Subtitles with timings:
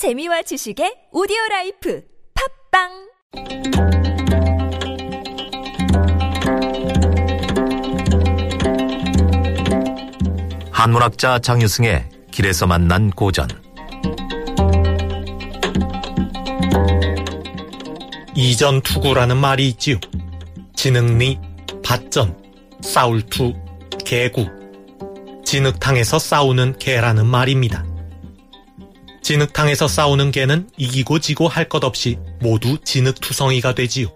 [0.00, 2.02] 재미와 지식의 오디오 life
[2.72, 2.88] 팟빵
[10.72, 13.46] 한문학자 장유승의 길에서 만난 고전
[18.34, 19.96] 이전투구라는 말이 있지요.
[20.76, 21.38] 진흙 니,
[21.84, 22.42] 밭 전,
[22.80, 23.52] 싸울 투,
[24.06, 24.46] 개 구,
[25.44, 27.89] 진흙탕에서 싸우는 개라는 말입니다.
[29.30, 34.08] 진흙탕에서 싸우는 개는 이기고 지고 할 것 없이 모두 진흙투성이가 되지요.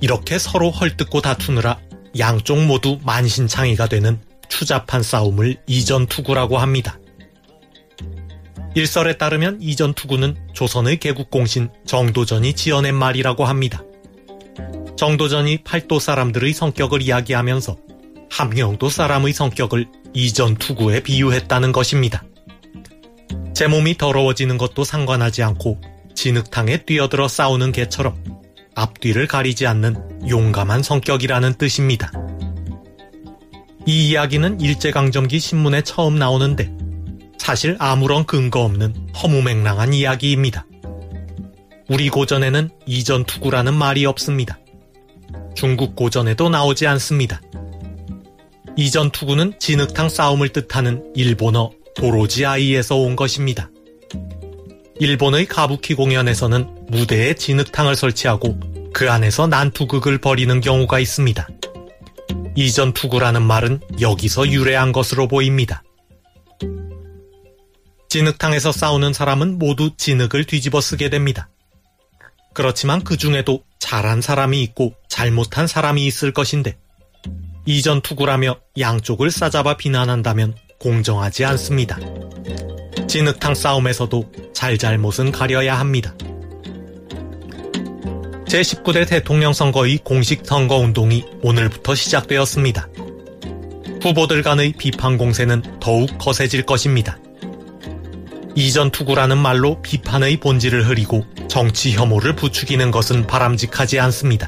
[0.00, 1.78] 이렇게 서로 헐뜯고 다투느라
[2.18, 6.98] 양쪽 모두 만신창이가 되는 추잡한 싸움을 이전투구라고 합니다.
[8.74, 13.82] 일설에 따르면 이전투구는 조선의 개국공신 정도전이 지어낸 말이라고 합니다.
[14.96, 17.76] 정도전이 팔도 사람들의 성격을 이야기하면서
[18.30, 22.24] 함경도 사람의 성격을 이전투구에 비유했다는 것입니다.
[23.58, 25.80] 제 몸이 더러워지는 것도 상관하지 않고
[26.14, 28.14] 진흙탕에 뛰어들어 싸우는 개처럼
[28.76, 32.12] 앞뒤를 가리지 않는 용감한 성격이라는 뜻입니다.
[33.84, 36.70] 이 이야기는 일제강점기 신문에 처음 나오는데
[37.36, 40.64] 사실 아무런 근거 없는 허무맹랑한 이야기입니다.
[41.88, 44.60] 우리 고전에는 이전 투구라는 말이 없습니다.
[45.56, 47.42] 중국 고전에도 나오지 않습니다.
[48.76, 53.70] 이전 투구는 진흙탕 싸움을 뜻하는 일본어 도로지 아이에서 온 것입니다.
[55.00, 58.58] 일본의 가부키 공연에서는 무대에 진흙탕을 설치하고
[58.92, 61.48] 그 안에서 난투극을 벌이는 경우가 있습니다.
[62.56, 65.82] 이전 투구라는 말은 여기서 유래한 것으로 보입니다.
[68.08, 71.48] 진흙탕에서 싸우는 사람은 모두 진흙을 뒤집어 쓰게 됩니다.
[72.54, 76.78] 그렇지만 그 중에도 잘한 사람이 있고 잘못한 사람이 있을 것인데
[77.66, 81.98] 이전 투구라며 양쪽을 싸잡아 비난한다면 공정하지 않습니다.
[83.06, 86.14] 진흙탕 싸움에서도 잘잘못은 가려야 합니다.
[88.46, 92.88] 제19대 대통령 선거의 공식 선거 운동이 오늘부터 시작되었습니다.
[94.02, 97.18] 후보들 간의 비판 공세는 더욱 거세질 것입니다.
[98.54, 104.46] 이전 투구라는 말로 비판의 본질을 흐리고 정치 혐오를 부추기는 것은 바람직하지 않습니다.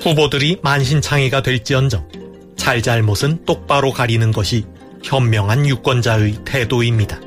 [0.00, 2.08] 후보들이 만신창이가 될지언정
[2.56, 4.66] 잘잘못은 똑바로 가리는 것이
[5.02, 7.20] 현명한 유권자의 태도입니다.